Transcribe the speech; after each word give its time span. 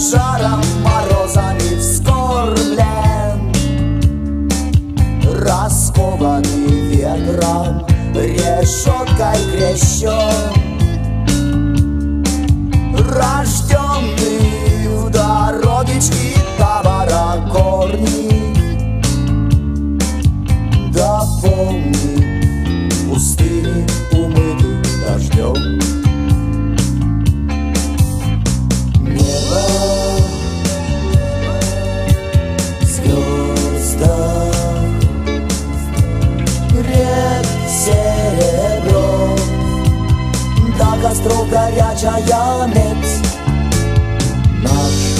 жаром, 0.00 0.62
морозами 0.82 1.78
вскормлен 1.78 3.52
Раскованный 5.44 6.88
ветром, 6.88 7.86
решеткой 8.14 9.36
крещен 9.52 10.54
Рожденный 12.94 14.19
Pogarjacza 41.50 42.14
Janet 42.28 43.04
Nasz 44.62 45.10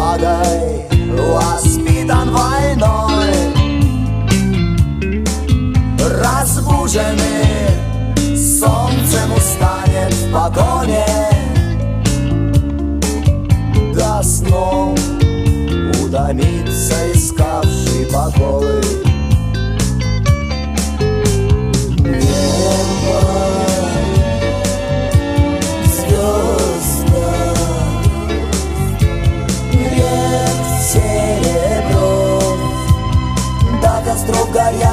Отвагой, 0.00 0.86
воспитан 1.18 2.30
войной. 2.30 3.34
Разбуженный 6.22 7.44
солнцем 8.34 9.34
устанет 9.36 10.14
в 10.14 10.32
погоне. 10.32 11.04
До 13.94 14.22
снов 14.22 14.98
утомится 16.02 16.94
искавший 17.12 18.06
покой 18.10 18.99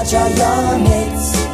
kaçar 0.08 0.30
lanet 0.40 1.47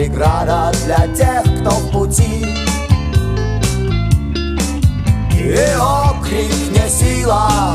преграда 0.00 0.72
для 0.86 1.06
тех, 1.14 1.42
кто 1.60 1.70
в 1.70 1.92
пути. 1.92 2.46
И 5.34 5.54
окрик 5.78 6.52
не 6.70 6.88
сила, 6.88 7.74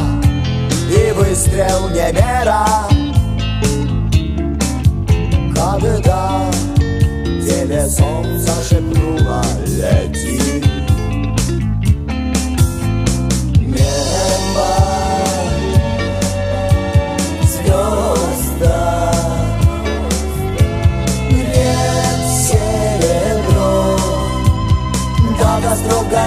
и 0.89 1.11
выстрел 1.11 1.89
не 1.89 2.11
мера. 2.13 2.94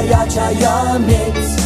Chaya 0.09 0.25
Chaya 0.27 0.99
mix. 0.99 1.58